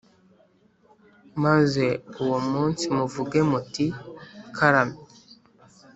[1.43, 1.85] maze
[2.23, 3.85] uwo munsi muvuge muti
[4.55, 4.97] karame